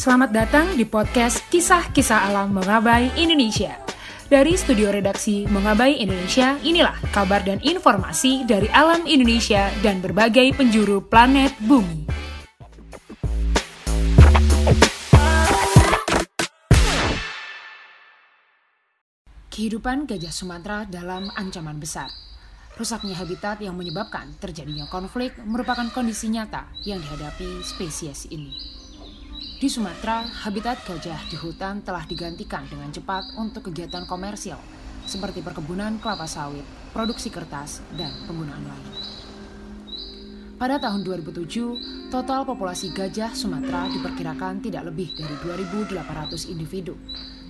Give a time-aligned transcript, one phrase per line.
[0.00, 3.76] Selamat datang di podcast Kisah-Kisah Alam Mengabai Indonesia.
[4.32, 11.04] Dari studio redaksi Mengabai Indonesia, inilah kabar dan informasi dari alam Indonesia dan berbagai penjuru
[11.04, 12.08] planet bumi.
[19.52, 22.08] Kehidupan gajah Sumatera dalam ancaman besar.
[22.80, 28.79] Rusaknya habitat yang menyebabkan terjadinya konflik merupakan kondisi nyata yang dihadapi spesies ini.
[29.60, 34.56] Di Sumatera, habitat gajah di hutan telah digantikan dengan cepat untuk kegiatan komersial
[35.04, 36.64] seperti perkebunan kelapa sawit,
[36.96, 38.88] produksi kertas, dan penggunaan lain.
[40.56, 46.96] Pada tahun 2007, total populasi gajah Sumatera diperkirakan tidak lebih dari 2.800 individu,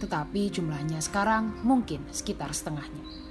[0.02, 3.30] tetapi jumlahnya sekarang mungkin sekitar setengahnya.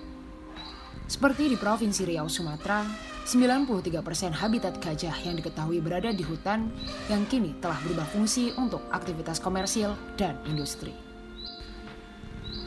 [1.09, 2.86] Seperti di Provinsi Riau, Sumatera,
[3.26, 6.70] 93% habitat gajah yang diketahui berada di hutan
[7.09, 10.94] yang kini telah berubah fungsi untuk aktivitas komersil dan industri.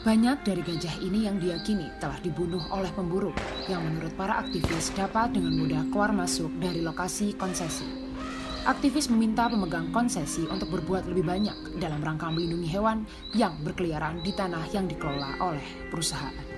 [0.03, 3.31] Banyak dari gajah ini yang diyakini telah dibunuh oleh pemburu
[3.71, 7.87] yang menurut para aktivis dapat dengan mudah keluar masuk dari lokasi konsesi.
[8.67, 14.35] Aktivis meminta pemegang konsesi untuk berbuat lebih banyak dalam rangka melindungi hewan yang berkeliaran di
[14.35, 16.52] tanah yang dikelola oleh perusahaan.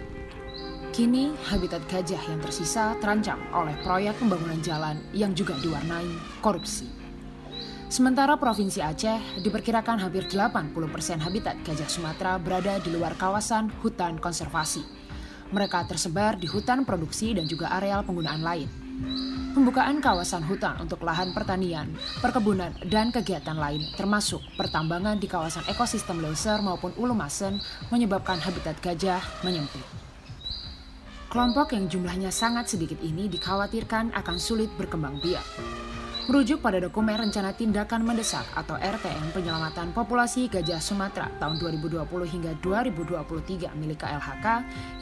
[0.96, 6.88] Kini, habitat gajah yang tersisa terancam oleh proyek pembangunan jalan yang juga diwarnai korupsi.
[7.92, 10.72] Sementara Provinsi Aceh diperkirakan hampir 80%
[11.20, 14.88] habitat gajah Sumatera berada di luar kawasan hutan konservasi.
[15.52, 18.72] Mereka tersebar di hutan produksi dan juga areal penggunaan lain.
[19.52, 21.92] Pembukaan kawasan hutan untuk lahan pertanian,
[22.24, 27.60] perkebunan, dan kegiatan lain termasuk pertambangan di kawasan ekosistem Leuser maupun Ulumasen
[27.92, 30.05] menyebabkan habitat gajah menyempit.
[31.36, 35.44] Kelompok yang jumlahnya sangat sedikit ini dikhawatirkan akan sulit berkembang biak.
[36.32, 42.56] Merujuk pada dokumen Rencana Tindakan Mendesak atau RTM Penyelamatan Populasi Gajah Sumatera tahun 2020 hingga
[42.64, 44.48] 2023 milik KLHK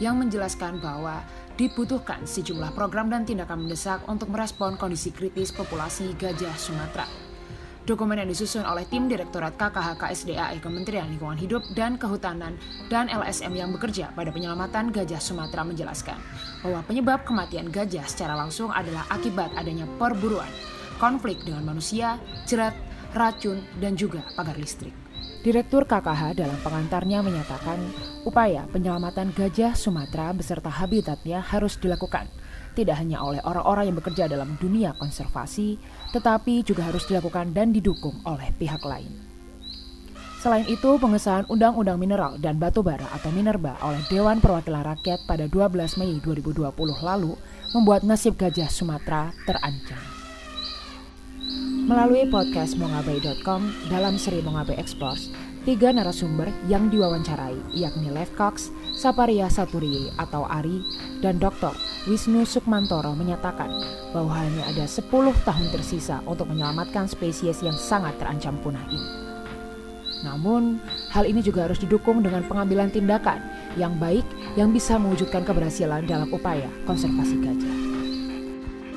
[0.01, 1.21] yang menjelaskan bahwa
[1.53, 7.22] dibutuhkan sejumlah program dan tindakan mendesak untuk merespon kondisi kritis populasi gajah Sumatera.
[7.83, 12.55] Dokumen yang disusun oleh tim Direktorat KKHK SDAE Kementerian Lingkungan Hidup dan Kehutanan
[12.87, 16.15] dan LSM yang bekerja pada penyelamatan gajah Sumatera menjelaskan
[16.63, 20.47] bahwa penyebab kematian gajah secara langsung adalah akibat adanya perburuan,
[20.95, 22.15] konflik dengan manusia,
[22.47, 22.71] jerat,
[23.11, 24.95] racun, dan juga pagar listrik.
[25.43, 27.83] Direktur KKH dalam pengantarnya menyatakan
[28.23, 32.31] upaya penyelamatan gajah Sumatera beserta habitatnya harus dilakukan–
[32.73, 35.77] tidak hanya oleh orang-orang yang bekerja dalam dunia konservasi,
[36.11, 39.09] tetapi juga harus dilakukan dan didukung oleh pihak lain.
[40.43, 45.47] Selain itu, pengesahan Undang-Undang Mineral dan Batu Bara atau Minerba oleh Dewan Perwakilan Rakyat pada
[45.47, 46.67] 12 Mei 2020
[46.99, 47.31] lalu
[47.71, 50.03] membuat nasib gajah Sumatera terancam.
[51.87, 55.31] Melalui podcast mongabai.com dalam seri Mongabai Explores,
[55.63, 60.83] tiga narasumber yang diwawancarai yakni Lev Cox, Saparia Saturiye atau Ari,
[61.23, 61.71] dan Dr.
[62.03, 63.71] Wisnu Sukmantoro menyatakan
[64.11, 65.07] bahwa hanya ada 10
[65.47, 69.09] tahun tersisa untuk menyelamatkan spesies yang sangat terancam punah ini.
[70.27, 70.83] Namun,
[71.15, 73.39] hal ini juga harus didukung dengan pengambilan tindakan
[73.79, 74.27] yang baik
[74.59, 77.77] yang bisa mewujudkan keberhasilan dalam upaya konservasi gajah.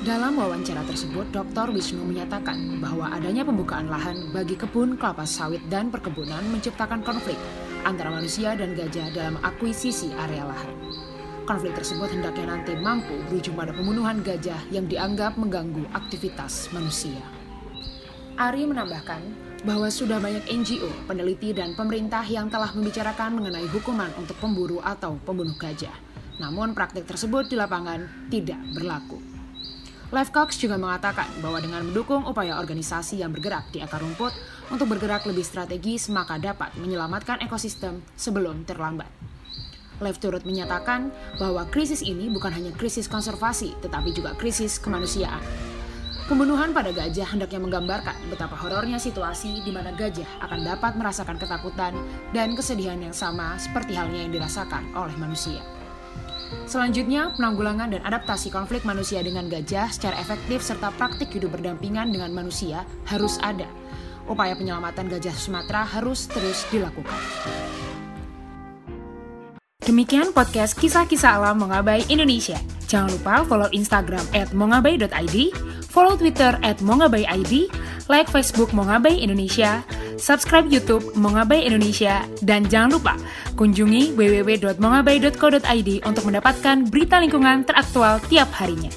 [0.03, 1.71] Dalam wawancara tersebut, Dr.
[1.71, 7.39] Wisnu menyatakan bahwa adanya pembukaan lahan bagi kebun kelapa sawit dan perkebunan menciptakan konflik
[7.87, 11.06] antara manusia dan gajah dalam akuisisi area lahan.
[11.47, 17.23] Konflik tersebut hendaknya nanti mampu berujung pada pembunuhan gajah yang dianggap mengganggu aktivitas manusia.
[18.35, 19.23] Ari menambahkan
[19.63, 25.15] bahwa sudah banyak NGO, peneliti, dan pemerintah yang telah membicarakan mengenai hukuman untuk pemburu atau
[25.23, 25.95] pembunuh gajah.
[26.35, 29.23] Namun praktik tersebut di lapangan tidak berlaku.
[30.11, 34.35] Lev Cox juga mengatakan bahwa dengan mendukung upaya organisasi yang bergerak di akar rumput
[34.67, 39.36] untuk bergerak lebih strategis maka dapat menyelamatkan ekosistem sebelum terlambat.
[39.97, 41.09] Lev turut menyatakan
[41.41, 45.41] bahwa krisis ini bukan hanya krisis konservasi, tetapi juga krisis kemanusiaan.
[46.27, 51.95] Pembunuhan pada gajah hendaknya menggambarkan betapa horornya situasi di mana gajah akan dapat merasakan ketakutan
[52.35, 55.63] dan kesedihan yang sama seperti halnya yang dirasakan oleh manusia.
[56.67, 62.35] Selanjutnya, penanggulangan dan adaptasi konflik manusia dengan gajah secara efektif serta praktik hidup berdampingan dengan
[62.35, 63.67] manusia harus ada.
[64.27, 67.15] Upaya penyelamatan gajah Sumatera harus terus dilakukan.
[69.87, 72.59] Demikian podcast kisah-kisah alam Mongabai Indonesia.
[72.91, 75.37] Jangan lupa follow Instagram at mongabai.id,
[75.87, 77.71] follow Twitter at mongabai.id,
[78.11, 79.79] like Facebook Mongabai Indonesia,
[80.19, 83.15] subscribe YouTube Mongabai Indonesia, dan jangan lupa
[83.55, 88.91] kunjungi www.mongabai.co.id untuk mendapatkan berita lingkungan teraktual tiap harinya.